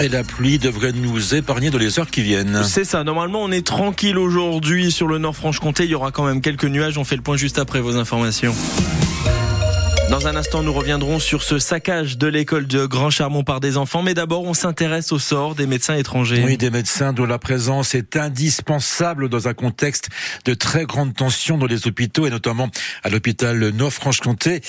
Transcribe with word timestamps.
Et 0.00 0.08
la 0.08 0.24
pluie 0.24 0.58
devrait 0.58 0.90
nous 0.90 1.36
épargner 1.36 1.70
de 1.70 1.78
les 1.78 2.00
heures 2.00 2.10
qui 2.10 2.20
viennent. 2.20 2.64
C'est 2.64 2.84
ça, 2.84 3.04
normalement 3.04 3.44
on 3.44 3.52
est 3.52 3.64
tranquille 3.64 4.18
aujourd'hui 4.18 4.90
sur 4.90 5.06
le 5.06 5.18
Nord-Franche-Comté, 5.18 5.84
il 5.84 5.90
y 5.90 5.94
aura 5.94 6.10
quand 6.10 6.26
même 6.26 6.40
quelques 6.40 6.64
nuages, 6.64 6.98
on 6.98 7.04
fait 7.04 7.14
le 7.14 7.22
point 7.22 7.36
juste 7.36 7.60
après 7.60 7.80
vos 7.80 7.96
informations. 7.96 8.52
Dans 10.10 10.28
un 10.28 10.36
instant, 10.36 10.62
nous 10.62 10.72
reviendrons 10.72 11.18
sur 11.18 11.42
ce 11.42 11.58
saccage 11.58 12.16
de 12.16 12.28
l'école 12.28 12.68
de 12.68 12.86
Grand 12.86 13.10
Charmont 13.10 13.42
par 13.42 13.58
des 13.58 13.76
enfants. 13.76 14.02
Mais 14.02 14.14
d'abord, 14.14 14.44
on 14.44 14.54
s'intéresse 14.54 15.10
au 15.10 15.18
sort 15.18 15.56
des 15.56 15.66
médecins 15.66 15.96
étrangers. 15.96 16.44
Oui, 16.44 16.56
des 16.56 16.70
médecins 16.70 17.12
dont 17.12 17.26
la 17.26 17.40
présence 17.40 17.96
est 17.96 18.16
indispensable 18.16 19.28
dans 19.28 19.48
un 19.48 19.54
contexte 19.54 20.08
de 20.44 20.54
très 20.54 20.84
grande 20.84 21.12
tension 21.12 21.58
dans 21.58 21.66
les 21.66 21.88
hôpitaux 21.88 22.24
et 22.24 22.30
notamment 22.30 22.70
à 23.02 23.08
l'hôpital 23.08 23.70
Nord-Franche-Comté. 23.70 24.60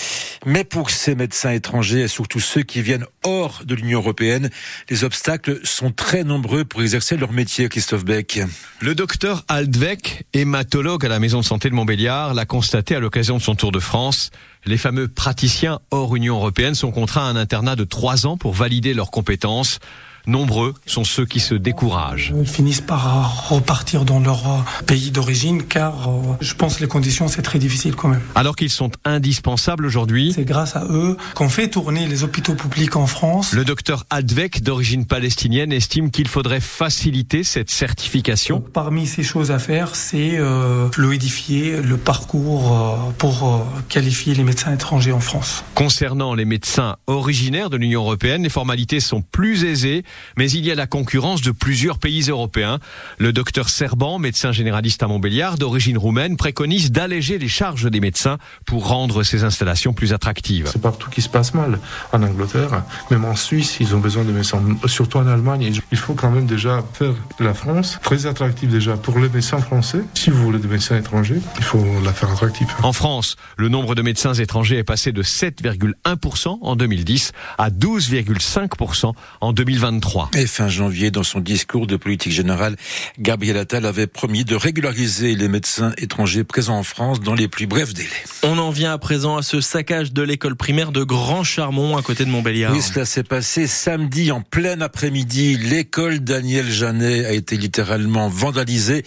Mais 0.45 0.63
pour 0.63 0.89
ces 0.89 1.15
médecins 1.15 1.51
étrangers 1.51 2.01
et 2.01 2.07
surtout 2.07 2.39
ceux 2.39 2.63
qui 2.63 2.81
viennent 2.81 3.05
hors 3.23 3.61
de 3.65 3.75
l'Union 3.75 3.99
européenne, 3.99 4.49
les 4.89 5.03
obstacles 5.03 5.59
sont 5.63 5.91
très 5.91 6.23
nombreux 6.23 6.65
pour 6.65 6.81
exercer 6.81 7.17
leur 7.17 7.31
métier, 7.31 7.69
Christophe 7.69 8.05
Beck. 8.05 8.39
Le 8.79 8.95
docteur 8.95 9.43
Aldvec, 9.47 10.25
hématologue 10.33 11.05
à 11.05 11.09
la 11.09 11.19
maison 11.19 11.39
de 11.39 11.45
santé 11.45 11.69
de 11.69 11.75
Montbéliard, 11.75 12.33
l'a 12.33 12.45
constaté 12.45 12.95
à 12.95 12.99
l'occasion 12.99 13.37
de 13.37 13.41
son 13.41 13.55
tour 13.55 13.71
de 13.71 13.79
France. 13.79 14.31
Les 14.65 14.77
fameux 14.77 15.07
praticiens 15.07 15.79
hors 15.91 16.15
Union 16.15 16.35
européenne 16.35 16.75
sont 16.75 16.91
contraints 16.91 17.27
à 17.27 17.29
un 17.29 17.35
internat 17.35 17.75
de 17.75 17.83
trois 17.83 18.25
ans 18.25 18.37
pour 18.37 18.53
valider 18.53 18.93
leurs 18.93 19.11
compétences. 19.11 19.79
Nombreux 20.27 20.73
sont 20.85 21.03
ceux 21.03 21.25
qui 21.25 21.39
se 21.39 21.55
découragent. 21.55 22.33
Ils 22.37 22.47
finissent 22.47 22.81
par 22.81 23.49
repartir 23.49 24.05
dans 24.05 24.19
leur 24.19 24.47
euh, 24.47 24.83
pays 24.85 25.11
d'origine 25.11 25.63
car 25.63 26.09
euh, 26.09 26.35
je 26.41 26.53
pense 26.53 26.75
que 26.75 26.81
les 26.81 26.87
conditions 26.87 27.27
c'est 27.27 27.41
très 27.41 27.59
difficile 27.59 27.95
quand 27.95 28.09
même. 28.09 28.21
Alors 28.35 28.55
qu'ils 28.55 28.69
sont 28.69 28.91
indispensables 29.05 29.85
aujourd'hui. 29.85 30.33
C'est 30.33 30.45
grâce 30.45 30.75
à 30.75 30.85
eux 30.89 31.17
qu'on 31.33 31.49
fait 31.49 31.69
tourner 31.69 32.07
les 32.07 32.23
hôpitaux 32.23 32.55
publics 32.55 32.95
en 32.95 33.07
France. 33.07 33.53
Le 33.53 33.65
docteur 33.65 34.05
Advek 34.09 34.63
d'origine 34.63 35.05
palestinienne 35.05 35.71
estime 35.71 36.11
qu'il 36.11 36.27
faudrait 36.27 36.59
faciliter 36.59 37.43
cette 37.43 37.71
certification. 37.71 38.57
Donc, 38.57 38.71
parmi 38.71 39.07
ces 39.07 39.23
choses 39.23 39.51
à 39.51 39.59
faire, 39.59 39.95
c'est 39.95 40.37
euh, 40.37 40.89
fluidifier 40.91 41.81
le 41.81 41.97
parcours 41.97 42.73
euh, 42.73 43.11
pour 43.17 43.43
euh, 43.43 43.57
qualifier 43.89 44.33
les 44.33 44.43
médecins 44.43 44.73
étrangers 44.73 45.11
en 45.11 45.19
France. 45.19 45.63
Concernant 45.75 46.33
les 46.33 46.45
médecins 46.45 46.97
originaires 47.07 47.69
de 47.69 47.77
l'Union 47.77 48.01
européenne, 48.01 48.43
les 48.43 48.49
formalités 48.49 48.99
sont 48.99 49.21
plus 49.21 49.63
aisées 49.63 50.03
mais 50.37 50.49
il 50.49 50.65
y 50.65 50.71
a 50.71 50.75
la 50.75 50.87
concurrence 50.87 51.41
de 51.41 51.51
plusieurs 51.51 51.99
pays 51.99 52.23
européens. 52.29 52.79
Le 53.17 53.33
docteur 53.33 53.69
Serban, 53.69 54.19
médecin 54.19 54.51
généraliste 54.51 55.03
à 55.03 55.07
Montbéliard, 55.07 55.57
d'origine 55.57 55.97
roumaine, 55.97 56.37
préconise 56.37 56.91
d'alléger 56.91 57.37
les 57.37 57.47
charges 57.47 57.89
des 57.89 57.99
médecins 57.99 58.37
pour 58.65 58.87
rendre 58.87 59.23
ces 59.23 59.43
installations 59.43 59.93
plus 59.93 60.13
attractives. 60.13 60.69
C'est 60.71 60.81
partout 60.81 61.09
qui 61.09 61.21
se 61.21 61.29
passe 61.29 61.53
mal. 61.53 61.79
En 62.13 62.23
Angleterre, 62.23 62.83
même 63.11 63.25
en 63.25 63.35
Suisse, 63.35 63.77
ils 63.79 63.95
ont 63.95 63.99
besoin 63.99 64.23
de 64.23 64.31
médecins. 64.31 64.61
Surtout 64.85 65.17
en 65.17 65.27
Allemagne, 65.27 65.71
il 65.91 65.97
faut 65.97 66.13
quand 66.13 66.31
même 66.31 66.45
déjà 66.45 66.83
faire 66.93 67.13
la 67.39 67.53
France 67.53 67.99
très 68.03 68.25
attractive 68.25 68.69
déjà 68.69 68.97
pour 68.97 69.19
les 69.19 69.29
médecins 69.29 69.59
français. 69.59 70.01
Si 70.13 70.29
vous 70.29 70.41
voulez 70.43 70.59
des 70.59 70.67
médecins 70.67 70.97
étrangers, 70.97 71.39
il 71.57 71.63
faut 71.63 71.85
la 72.03 72.13
faire 72.13 72.31
attractive. 72.31 72.67
En 72.83 72.93
France, 72.93 73.35
le 73.57 73.69
nombre 73.69 73.95
de 73.95 74.01
médecins 74.01 74.33
étrangers 74.33 74.77
est 74.77 74.83
passé 74.83 75.11
de 75.11 75.23
7,1% 75.23 76.57
en 76.61 76.75
2010 76.75 77.31
à 77.57 77.69
12,5% 77.69 79.13
en 79.41 79.53
2023. 79.53 80.06
Et 80.35 80.47
fin 80.47 80.69
janvier, 80.69 81.11
dans 81.11 81.23
son 81.23 81.39
discours 81.39 81.87
de 81.87 81.97
politique 81.97 82.31
générale, 82.31 82.75
Gabriel 83.19 83.57
Attal 83.57 83.85
avait 83.85 84.07
promis 84.07 84.45
de 84.45 84.55
régulariser 84.55 85.35
les 85.35 85.47
médecins 85.47 85.91
étrangers 85.97 86.43
présents 86.43 86.77
en 86.77 86.83
France 86.83 87.19
dans 87.19 87.33
les 87.33 87.47
plus 87.47 87.67
brefs 87.67 87.93
délais. 87.93 88.09
On 88.43 88.57
en 88.57 88.69
vient 88.69 88.93
à 88.93 88.97
présent 88.97 89.37
à 89.37 89.41
ce 89.41 89.61
saccage 89.61 90.13
de 90.13 90.21
l'école 90.21 90.55
primaire 90.55 90.91
de 90.91 91.03
Grand 91.03 91.43
Charmont 91.43 91.97
à 91.97 92.01
côté 92.01 92.25
de 92.25 92.29
Montbéliard. 92.29 92.73
Oui, 92.73 92.81
cela 92.81 93.05
s'est 93.05 93.23
passé 93.23 93.67
samedi 93.67 94.31
en 94.31 94.41
plein 94.41 94.79
après-midi. 94.81 95.57
L'école 95.57 96.19
Daniel 96.19 96.69
Janet 96.69 97.25
a 97.25 97.33
été 97.33 97.57
littéralement 97.57 98.29
vandalisée 98.29 99.03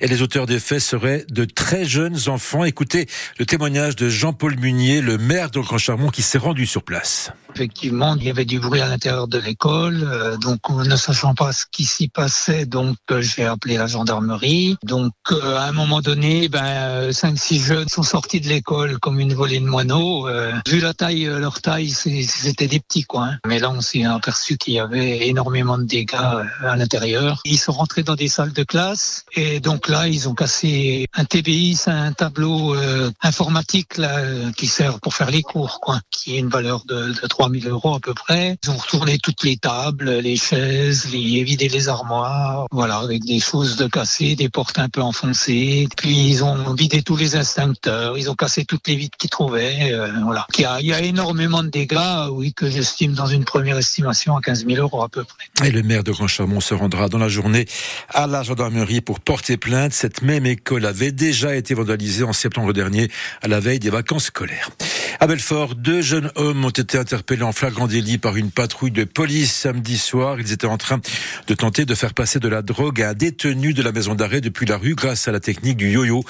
et 0.00 0.08
les 0.08 0.22
auteurs 0.22 0.46
des 0.46 0.58
faits 0.58 0.80
seraient 0.80 1.24
de 1.30 1.44
très 1.44 1.84
jeunes 1.84 2.18
enfants. 2.28 2.64
Écoutez 2.64 3.06
le 3.38 3.46
témoignage 3.46 3.96
de 3.96 4.08
Jean-Paul 4.08 4.58
Munier, 4.58 5.00
le 5.00 5.18
maire 5.18 5.50
de 5.50 5.60
Grand 5.60 5.78
Charmont 5.78 6.10
qui 6.10 6.22
s'est 6.22 6.38
rendu 6.38 6.66
sur 6.66 6.82
place. 6.82 7.32
Effectivement, 7.54 8.16
il 8.16 8.24
y 8.24 8.30
avait 8.30 8.44
du 8.44 8.60
bruit 8.60 8.80
à 8.80 8.88
l'intérieur 8.88 9.28
de 9.28 9.38
l'école, 9.38 10.04
euh, 10.04 10.36
donc 10.40 10.58
ne 10.70 10.96
sachant 10.96 11.34
pas 11.34 11.52
ce 11.52 11.64
qui 11.70 11.84
s'y 11.84 12.08
passait, 12.08 12.66
donc 12.66 12.96
euh, 13.10 13.20
j'ai 13.20 13.44
appelé 13.44 13.76
la 13.76 13.86
gendarmerie. 13.86 14.76
Donc 14.84 15.12
euh, 15.30 15.56
à 15.56 15.64
un 15.64 15.72
moment 15.72 16.00
donné, 16.00 16.48
ben 16.48 17.12
cinq 17.12 17.38
six 17.38 17.60
jeunes 17.60 17.88
sont 17.88 18.02
sortis 18.02 18.40
de 18.40 18.48
l'école 18.48 18.98
comme 18.98 19.20
une 19.20 19.34
volée 19.34 19.60
de 19.60 19.66
moineaux. 19.66 20.28
Euh, 20.28 20.52
vu 20.68 20.80
la 20.80 20.94
taille, 20.94 21.26
euh, 21.26 21.38
leur 21.38 21.60
taille, 21.60 21.90
c'était 21.90 22.68
des 22.68 22.80
petits 22.80 23.04
quoi. 23.04 23.24
hein. 23.24 23.38
Mais 23.46 23.58
là, 23.58 23.70
on 23.70 23.80
s'est 23.80 24.04
aperçu 24.04 24.56
qu'il 24.56 24.74
y 24.74 24.78
avait 24.80 25.28
énormément 25.28 25.78
de 25.78 25.84
dégâts 25.84 26.14
euh, 26.14 26.44
à 26.68 26.76
l'intérieur. 26.76 27.40
Ils 27.44 27.58
sont 27.58 27.72
rentrés 27.72 28.02
dans 28.02 28.14
des 28.16 28.28
salles 28.28 28.52
de 28.52 28.62
classe 28.64 29.24
et 29.34 29.60
donc 29.60 29.88
là, 29.88 30.08
ils 30.08 30.28
ont 30.28 30.34
cassé 30.34 31.06
un 31.14 31.24
TBI, 31.24 31.74
c'est 31.76 31.90
un 31.90 32.12
tableau 32.12 32.74
euh, 32.74 33.10
informatique 33.22 33.96
là 33.96 34.18
euh, 34.18 34.52
qui 34.52 34.66
sert 34.66 35.00
pour 35.00 35.14
faire 35.14 35.30
les 35.30 35.42
cours, 35.42 35.80
quoi, 35.80 36.00
qui 36.10 36.36
est 36.36 36.38
une 36.38 36.48
valeur 36.48 36.84
de, 36.86 37.12
de 37.20 37.26
3000 37.26 37.68
euros 37.68 37.94
à 37.94 38.00
peu 38.00 38.14
près. 38.14 38.56
Ils 38.64 38.70
ont 38.70 38.76
retourné 38.76 39.18
toutes 39.18 39.42
les 39.44 39.56
tables, 39.56 40.19
les 40.20 40.36
chaises, 40.36 41.10
les, 41.12 41.42
vidé 41.44 41.68
les 41.68 41.88
armoires, 41.88 42.66
voilà, 42.70 42.96
avec 42.96 43.24
des 43.24 43.40
choses 43.40 43.76
de 43.76 43.86
cassées, 43.86 44.36
des 44.36 44.48
portes 44.48 44.78
un 44.78 44.88
peu 44.88 45.00
enfoncées. 45.00 45.88
Puis 45.96 46.28
ils 46.28 46.44
ont 46.44 46.74
vidé 46.74 47.02
tous 47.02 47.16
les 47.16 47.36
extincteurs, 47.36 48.16
ils 48.18 48.30
ont 48.30 48.34
cassé 48.34 48.64
toutes 48.64 48.86
les 48.88 48.96
vitres 48.96 49.16
qu'ils 49.18 49.30
trouvaient, 49.30 49.92
euh, 49.92 50.08
voilà. 50.24 50.46
Il 50.56 50.62
y, 50.62 50.64
a, 50.64 50.80
il 50.80 50.86
y 50.86 50.92
a 50.92 51.00
énormément 51.00 51.62
de 51.62 51.68
dégâts, 51.68 52.28
oui, 52.30 52.52
que 52.52 52.68
j'estime 52.68 53.12
dans 53.12 53.26
une 53.26 53.44
première 53.44 53.78
estimation 53.78 54.36
à 54.36 54.40
15 54.40 54.66
000 54.66 54.80
euros 54.80 55.02
à 55.02 55.08
peu 55.08 55.24
près. 55.24 55.68
Et 55.68 55.70
le 55.70 55.82
maire 55.82 56.04
de 56.04 56.12
Grand 56.12 56.28
Charmont 56.28 56.60
se 56.60 56.74
rendra 56.74 57.08
dans 57.08 57.18
la 57.18 57.28
journée 57.28 57.66
à 58.08 58.26
la 58.26 58.42
gendarmerie 58.42 59.00
pour 59.00 59.20
porter 59.20 59.56
plainte. 59.56 59.92
Cette 59.92 60.22
même 60.22 60.46
école 60.46 60.86
avait 60.86 61.12
déjà 61.12 61.54
été 61.56 61.74
vandalisée 61.74 62.24
en 62.24 62.32
septembre 62.32 62.72
dernier 62.72 63.10
à 63.42 63.48
la 63.48 63.60
veille 63.60 63.78
des 63.78 63.90
vacances 63.90 64.26
scolaires. 64.26 64.70
À 65.18 65.26
Belfort, 65.26 65.74
deux 65.74 66.00
jeunes 66.00 66.30
hommes 66.34 66.64
ont 66.64 66.70
été 66.70 66.96
interpellés 66.96 67.42
en 67.42 67.52
flagrant 67.52 67.86
délit 67.86 68.18
par 68.18 68.36
une 68.36 68.50
patrouille 68.50 68.90
de 68.90 69.04
police 69.04 69.52
samedi 69.52 69.98
soir. 69.98 70.09
Ils 70.38 70.52
étaient 70.52 70.66
en 70.66 70.78
train 70.78 71.00
de 71.46 71.54
tenter 71.54 71.84
de 71.84 71.94
faire 71.94 72.14
passer 72.14 72.38
de 72.38 72.48
la 72.48 72.62
drogue 72.62 73.02
à 73.02 73.10
un 73.10 73.14
détenu 73.14 73.72
de 73.72 73.82
la 73.82 73.92
maison 73.92 74.14
d'arrêt 74.14 74.40
depuis 74.40 74.66
la 74.66 74.76
rue 74.76 74.94
grâce 74.94 75.28
à 75.28 75.32
la 75.32 75.40
technique 75.40 75.76
du 75.76 75.90
yo-yo. 75.90 76.24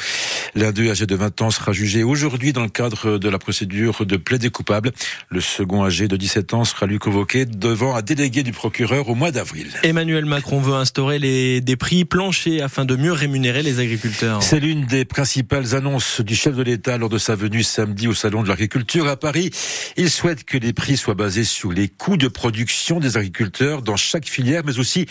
L'un 0.55 0.73
d'eux, 0.73 0.91
âgé 0.91 1.07
de 1.07 1.15
20 1.15 1.43
ans, 1.43 1.51
sera 1.51 1.73
jugé 1.73 2.03
aujourd'hui 2.03 2.53
dans 2.53 2.63
le 2.63 2.69
cadre 2.69 3.19
de 3.19 3.29
la 3.29 3.39
procédure 3.39 4.05
de 4.05 4.17
plaidé 4.17 4.51
coupable. 4.51 4.93
Le 5.29 5.41
second, 5.41 5.85
âgé 5.85 6.09
de 6.09 6.17
17 6.17 6.55
ans, 6.55 6.65
sera 6.65 6.87
lui 6.87 6.99
convoqué 6.99 7.47
devant 7.47 7.95
un 7.95 8.03
délégué 8.03 8.43
du 8.43 8.53
procureur 8.53 9.09
au 9.09 9.15
mois 9.15 9.31
d'avril. 9.31 9.69
Emmanuel 9.83 10.25
Macron 10.25 10.61
veut 10.61 10.75
instaurer 10.75 11.19
les, 11.19 11.61
des 11.61 11.77
prix 11.77 12.05
planchers 12.05 12.63
afin 12.63 12.85
de 12.85 12.97
mieux 12.97 13.13
rémunérer 13.13 13.63
les 13.63 13.79
agriculteurs. 13.79 14.43
C'est 14.43 14.61
l'une 14.61 14.87
des 14.87 15.05
principales 15.05 15.75
annonces 15.75 16.21
du 16.21 16.35
chef 16.35 16.55
de 16.55 16.63
l'État 16.63 16.99
lors 16.99 17.09
de 17.09 17.19
sa 17.19 17.35
venue 17.35 17.63
samedi 17.63 18.09
au 18.09 18.15
Salon 18.15 18.43
de 18.43 18.49
l'agriculture 18.49 19.09
à 19.09 19.17
Paris. 19.17 19.51
Il 19.97 20.11
souhaite 20.11 20.45
que 20.45 20.59
les 20.59 20.73
prix 20.73 20.97
soient 20.97 21.15
basés 21.15 21.45
sur 21.45 21.73
les 21.73 21.89
coûts 21.89 22.17
de 22.17 22.29
production 22.29 23.01
des 23.01 23.17
agriculteurs 23.17 23.70
dans 23.79 23.97
chaque 23.97 24.27
filière, 24.27 24.63
mais 24.65 24.79
aussi 24.79 25.07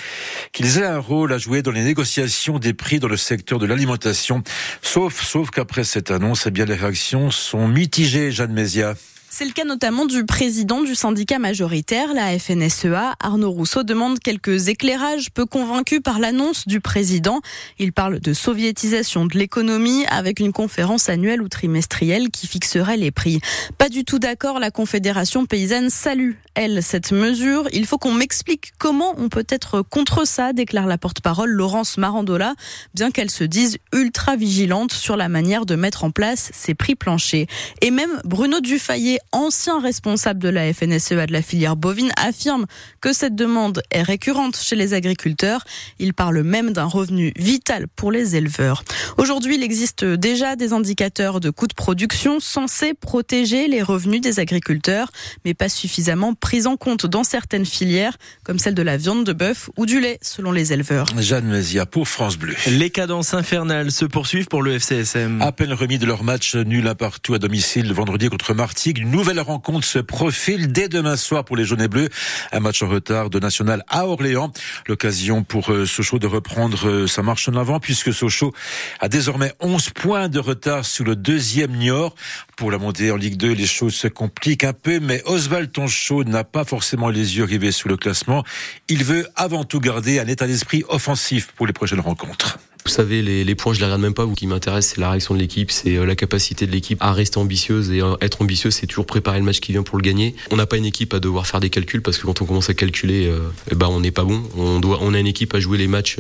qu'ils 0.52 0.78
aient 0.78 0.86
un 0.86 1.00
rôle 1.00 1.34
à 1.34 1.38
jouer 1.38 1.62
dans 1.62 1.72
les 1.72 1.84
négociations 1.84 2.60
des 2.60 2.74
prix 2.74 3.00
dans 3.00 3.08
le 3.08 3.18
secteur 3.18 3.60
de 3.60 3.66
l'alimentation. 3.66 4.44
Sauf, 4.82 5.24
sauf 5.24 5.50
qu'après 5.50 5.84
cette 5.84 6.12
annonce, 6.12 6.48
eh 6.48 6.52
les 6.52 6.76
réactions 6.76 7.32
sont 7.32 7.68
mitigées, 7.68 8.32
Jeanne 8.32 8.54
Mézia. 8.54 8.96
C'est 9.32 9.46
le 9.46 9.52
cas 9.52 9.64
notamment 9.64 10.06
du 10.06 10.26
président 10.26 10.82
du 10.82 10.96
syndicat 10.96 11.38
majoritaire, 11.38 12.16
la 12.16 12.38
FNSEA. 12.38 13.14
Arnaud 13.20 13.52
Rousseau 13.52 13.84
demande 13.84 14.20
quelques 14.20 14.70
éclairages, 14.70 15.30
peu 15.32 15.46
convaincu 15.46 16.02
par 16.02 16.18
l'annonce 16.18 16.68
du 16.68 16.82
président. 16.82 17.40
Il 17.78 17.94
parle 17.94 18.20
de 18.20 18.34
soviétisation 18.34 19.28
de 19.28 19.38
l'économie 19.38 20.04
avec 20.08 20.40
une 20.40 20.52
conférence 20.52 21.10
annuelle 21.10 21.44
ou 21.44 21.48
trimestrielle 21.48 22.32
qui 22.32 22.48
fixerait 22.48 22.98
les 22.98 23.12
prix. 23.12 23.40
Pas 23.78 23.88
du 23.88 24.04
tout 24.04 24.18
d'accord, 24.18 24.60
la 24.60 24.72
Confédération 24.72 25.46
paysanne 25.46 25.92
salue, 25.92 26.34
elle, 26.56 26.82
cette 26.82 27.12
mesure. 27.12 27.68
Il 27.72 27.86
faut 27.86 28.00
qu'on 28.00 28.14
m'explique 28.14 28.72
comment 28.80 29.14
on 29.18 29.30
peut 29.30 29.48
être 29.48 29.84
contre 29.84 30.26
ça, 30.26 30.54
déclare 30.54 30.88
la 30.88 30.98
porte-parole 30.98 31.52
Laurence 31.52 32.00
Marandola, 32.00 32.56
bien 32.96 33.12
qu'elle 33.12 33.30
se 33.30 33.44
dise 33.44 33.78
ultra 33.94 34.36
vigilante 34.36 34.92
sur 34.92 35.16
la 35.16 35.30
manière 35.30 35.68
de 35.68 35.76
mettre 35.76 36.04
en 36.04 36.10
place 36.10 36.50
ces 36.52 36.74
prix 36.74 36.96
planchers. 36.96 37.46
Et 37.82 37.92
même 37.92 38.20
Bruno 38.26 38.60
Dufayet, 38.60 39.19
ancien 39.32 39.80
responsable 39.80 40.40
de 40.40 40.50
la 40.50 40.74
FNSEA 40.74 41.26
de 41.26 41.34
la 41.34 41.42
filière 41.42 41.76
bovine, 41.76 42.12
affirme 42.18 42.66
que 43.02 43.14
cette 43.14 43.36
demande 43.36 43.82
est 43.92 44.02
récurrente 44.02 44.58
chez 44.58 44.76
les 44.76 44.94
agriculteurs. 44.94 45.64
Il 46.00 46.14
parle 46.14 46.44
même 46.44 46.72
d'un 46.72 46.86
revenu 46.86 47.34
vital 47.38 47.88
pour 47.88 48.12
les 48.12 48.36
éleveurs. 48.36 48.84
Aujourd'hui, 49.18 49.56
il 49.56 49.64
existe 49.64 50.04
déjà 50.06 50.56
des 50.56 50.74
indicateurs 50.74 51.40
de 51.40 51.50
coûts 51.50 51.68
de 51.68 51.74
production 51.74 52.40
censés 52.40 52.94
protéger 52.94 53.68
les 53.68 53.82
revenus 53.82 54.22
des 54.22 54.40
agriculteurs, 54.40 55.12
mais 55.46 55.54
pas 55.54 55.70
suffisamment 55.70 56.34
pris 56.34 56.68
en 56.68 56.78
compte 56.78 57.06
dans 57.06 57.24
certaines 57.24 57.66
filières, 57.66 58.18
comme 58.44 58.60
celle 58.60 58.76
de 58.76 58.82
la 58.82 58.98
viande 58.98 59.26
de 59.26 59.34
bœuf 59.34 59.70
ou 59.78 59.86
du 59.86 60.00
lait, 60.00 60.20
selon 60.22 60.52
les 60.52 60.74
éleveurs. 60.74 61.08
Jeanne 61.18 61.48
Mézia 61.48 61.86
pour 61.86 62.08
France 62.08 62.38
Bleu. 62.38 62.56
Les 62.68 62.90
cadences 62.90 63.34
infernales 63.34 63.92
se 63.92 64.06
poursuivent 64.06 64.48
pour 64.48 64.62
le 64.62 64.74
FCSM. 64.74 65.42
À 65.42 65.52
peine 65.52 65.74
remis 65.74 65.98
de 65.98 66.06
leur 66.06 66.24
match 66.24 66.56
nul 66.56 66.88
à 66.88 66.96
partout 66.96 67.34
à 67.34 67.40
domicile 67.40 67.88
le 67.88 67.94
vendredi 67.94 68.30
contre 68.30 68.54
Martigues, 68.54 69.06
Nouvelle 69.10 69.40
rencontre 69.40 69.88
se 69.88 69.98
profile 69.98 70.72
dès 70.72 70.88
demain 70.88 71.18
soir 71.18 71.44
pour 71.44 71.58
les 71.58 71.66
jaunes 71.66 71.82
et 71.82 71.88
bleus. 71.88 72.10
Un 72.52 72.60
match 72.60 72.84
en 72.84 72.88
retard 72.88 73.32
de 73.32 73.40
National 73.40 73.84
à 73.88 74.06
Orléans. 74.06 74.52
L'occasion 74.88 75.44
pour 75.44 75.72
euh, 75.72 75.88
Sochaux 75.88 76.20
de 76.20 76.28
reprendre 76.28 76.88
euh, 76.88 77.08
sa 77.08 77.24
marche 77.24 77.50
en 77.50 77.56
avant 77.56 77.80
puisque 77.80 78.14
Sochaux 78.14 78.54
a 79.00 79.10
désormais 79.10 79.52
11 79.62 79.90
points 79.90 80.30
de 80.30 80.38
retard 80.38 80.86
sur 80.86 81.06
le 81.06 81.16
deuxième 81.16 81.72
Niort. 81.72 82.14
Pour 82.56 82.70
la 82.70 82.78
montée 82.78 83.10
en 83.10 83.16
Ligue 83.16 83.38
2, 83.38 83.52
les 83.54 83.66
choses 83.66 83.96
se 83.96 84.08
compliquent 84.08 84.64
un 84.64 84.74
peu, 84.74 85.00
mais 85.00 85.24
Oswald 85.26 85.72
Tonchaud 85.72 86.24
n'a 86.24 86.44
pas 86.44 86.64
forcément 86.64 87.10
les 87.10 87.38
yeux 87.38 87.46
rivés 87.46 87.72
sur 87.72 87.90
le 87.90 87.98
classement. 87.98 88.44
Il 88.90 89.04
veut 89.04 89.28
avant 89.36 89.64
tout 89.64 89.80
garder 89.80 90.20
un 90.20 90.28
état 90.28 90.46
d'esprit 90.46 90.84
offensif 90.88 91.48
pour 91.56 91.66
les 91.66 91.74
prochaines 91.74 92.00
rencontres. 92.00 92.60
Vous 92.86 92.92
savez, 92.92 93.22
les, 93.22 93.44
les, 93.44 93.56
points, 93.56 93.74
je 93.74 93.80
les 93.80 93.86
regarde 93.86 94.02
même 94.02 94.14
pas. 94.14 94.26
Ce 94.28 94.34
qui 94.34 94.48
m'intéresse, 94.48 94.88
c'est 94.88 95.02
la 95.02 95.12
réaction 95.12 95.36
de 95.36 95.40
l'équipe, 95.40 95.70
c'est 95.70 95.98
euh, 95.98 96.06
la 96.06 96.16
capacité 96.16 96.66
de 96.66 96.72
l'équipe 96.72 96.98
à 97.02 97.12
rester 97.12 97.38
ambitieuse. 97.38 97.92
Et 97.92 98.02
euh, 98.02 98.16
être 98.22 98.42
ambitieuse, 98.42 98.74
c'est 98.74 98.88
toujours 98.88 99.06
préparer 99.06 99.38
le 99.38 99.46
match 99.46 99.60
qui 99.60 99.74
vient 99.74 99.84
pour 99.84 99.98
le 99.98 100.02
gagner. 100.02 100.34
On 100.50 100.56
n'a 100.56 100.66
pas 100.66 100.78
une 100.78 100.86
équipe 100.86 101.14
à 101.14 101.20
devoir 101.20 101.46
faire 101.46 101.60
des 101.60 101.70
calculs 101.70 102.02
parce 102.02 102.18
que 102.18 102.26
quand 102.26 102.42
on 102.42 102.46
commence 102.46 102.70
à 102.70 102.74
calculer, 102.74 103.28
euh, 103.28 103.42
eh 103.70 103.76
ben 103.76 103.88
on 103.88 104.00
n'est 104.00 104.12
pas 104.12 104.24
bon. 104.24 104.42
On 104.58 104.80
doit, 104.80 105.00
on 105.02 105.14
a 105.14 105.20
une 105.20 105.28
équipe 105.28 105.54
à 105.54 105.60
jouer 105.60 105.78
les 105.78 105.88
matchs 105.88 106.18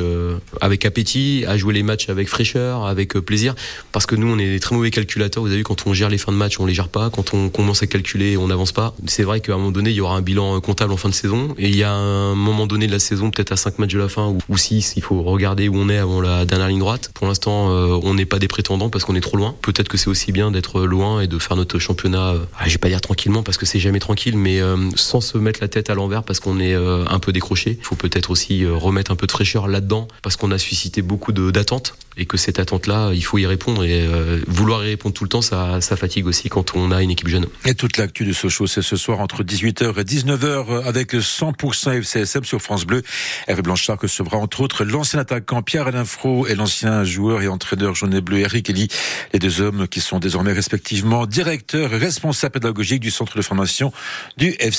avec 0.61 0.85
appétit, 0.85 1.45
à 1.47 1.57
jouer 1.57 1.73
les 1.73 1.83
matchs 1.83 2.09
avec 2.09 2.27
fraîcheur, 2.27 2.85
avec 2.85 3.13
plaisir. 3.13 3.55
Parce 3.91 4.05
que 4.05 4.15
nous, 4.15 4.27
on 4.27 4.37
est 4.37 4.49
des 4.49 4.59
très 4.59 4.75
mauvais 4.75 4.91
calculateurs. 4.91 5.41
Vous 5.41 5.49
avez 5.49 5.57
vu, 5.57 5.63
quand 5.63 5.87
on 5.87 5.93
gère 5.93 6.09
les 6.09 6.17
fins 6.17 6.31
de 6.31 6.37
match, 6.37 6.59
on 6.59 6.65
les 6.65 6.73
gère 6.73 6.89
pas. 6.89 7.09
Quand 7.09 7.33
on 7.33 7.49
commence 7.49 7.81
à 7.83 7.87
calculer, 7.87 8.37
on 8.37 8.47
n'avance 8.47 8.73
pas. 8.73 8.95
C'est 9.07 9.23
vrai 9.23 9.39
qu'à 9.39 9.53
un 9.53 9.57
moment 9.57 9.71
donné, 9.71 9.91
il 9.91 9.95
y 9.95 10.01
aura 10.01 10.17
un 10.17 10.21
bilan 10.21 10.59
comptable 10.59 10.91
en 10.91 10.97
fin 10.97 11.09
de 11.09 11.15
saison. 11.15 11.55
Et 11.57 11.69
il 11.69 11.75
y 11.75 11.83
a 11.83 11.93
un 11.93 12.35
moment 12.35 12.67
donné 12.67 12.85
de 12.85 12.91
la 12.91 12.99
saison, 12.99 13.31
peut-être 13.31 13.53
à 13.53 13.57
5 13.57 13.79
matchs 13.79 13.93
de 13.93 13.99
la 13.99 14.09
fin 14.09 14.35
ou 14.49 14.57
6, 14.57 14.93
il 14.97 15.01
faut 15.01 15.23
regarder 15.23 15.69
où 15.69 15.77
on 15.77 15.89
est 15.89 15.97
avant 15.97 16.21
la 16.21 16.45
dernière 16.49 16.67
ligne 16.67 16.79
droite. 16.79 17.11
Pour 17.13 17.27
l'instant, 17.27 17.71
euh, 17.71 17.99
on 18.03 18.13
n'est 18.15 18.25
pas 18.25 18.39
des 18.39 18.47
prétendants 18.47 18.89
parce 18.89 19.05
qu'on 19.05 19.15
est 19.15 19.21
trop 19.21 19.37
loin. 19.37 19.55
Peut-être 19.61 19.87
que 19.87 19.97
c'est 19.97 20.09
aussi 20.09 20.31
bien 20.31 20.51
d'être 20.51 20.81
loin 20.81 21.21
et 21.21 21.27
de 21.27 21.39
faire 21.39 21.55
notre 21.55 21.79
championnat. 21.79 22.29
Euh, 22.29 22.39
ah, 22.57 22.63
je 22.65 22.71
vais 22.71 22.77
pas 22.77 22.89
dire 22.89 23.01
tranquillement 23.01 23.43
parce 23.43 23.57
que 23.57 23.65
c'est 23.65 23.79
jamais 23.79 23.99
tranquille, 23.99 24.37
mais 24.37 24.59
euh, 24.59 24.77
sans 24.95 25.21
se 25.21 25.37
mettre 25.37 25.59
la 25.61 25.67
tête 25.67 25.89
à 25.89 25.93
l'envers 25.93 26.23
parce 26.23 26.39
qu'on 26.39 26.59
est 26.59 26.73
un 26.73 27.19
peu 27.19 27.31
décroché. 27.31 27.77
Il 27.79 27.85
faut 27.85 27.95
peut-être 27.95 28.31
aussi 28.31 28.65
remettre 28.65 29.11
un 29.11 29.15
peu 29.15 29.27
de 29.27 29.31
fraîcheur 29.31 29.67
là-dedans 29.67 30.07
parce 30.21 30.35
qu'on 30.35 30.51
a 30.51 30.57
suscité 30.57 31.01
beaucoup 31.01 31.31
d'attentes 31.31 31.95
et 32.17 32.25
que 32.25 32.37
cette 32.37 32.59
attente-là, 32.59 33.11
il 33.13 33.23
faut 33.23 33.37
y 33.37 33.45
répondre 33.45 33.83
et 33.83 34.07
vouloir 34.47 34.83
y 34.83 34.89
répondre 34.89 35.13
tout 35.13 35.23
le 35.23 35.29
temps, 35.29 35.41
ça, 35.41 35.79
fatigue 35.81 36.27
aussi 36.27 36.49
quand 36.49 36.75
on 36.75 36.91
a 36.91 37.01
une 37.01 37.11
équipe 37.11 37.27
jeune. 37.27 37.47
Et 37.65 37.75
toute 37.75 37.97
l'actu 37.97 38.25
de 38.25 38.33
Sochaux, 38.33 38.67
c'est 38.67 38.81
ce 38.81 38.97
soir 38.97 39.19
entre 39.19 39.43
18h 39.43 39.99
et 39.99 40.03
19h 40.03 40.83
avec 40.83 41.13
100% 41.13 42.01
FCSM 42.01 42.43
sur 42.43 42.61
France 42.61 42.85
Bleu. 42.85 43.03
Hervé 43.47 43.61
Blanchard 43.61 43.99
recevra 44.01 44.37
entre 44.37 44.61
autres 44.61 44.83
l'ancien 44.83 45.19
attaquant 45.19 45.61
Pierre-Alain 45.61 46.05
et 46.47 46.55
l'ancien 46.55 47.03
joueur 47.03 47.41
et 47.41 47.47
entraîneur 47.47 47.95
jaune 47.95 48.13
et 48.13 48.21
bleu 48.21 48.39
Eric 48.39 48.69
Elie, 48.69 48.87
les 49.33 49.39
deux 49.39 49.61
hommes 49.61 49.87
qui 49.87 50.01
sont 50.01 50.19
désormais 50.19 50.53
respectivement 50.53 51.25
directeurs 51.25 51.93
et 51.93 51.97
responsables 51.97 52.53
pédagogiques 52.53 53.01
du 53.01 53.11
centre 53.11 53.35
de 53.37 53.41
formation 53.41 53.91
du 54.37 54.55
FC 54.59 54.77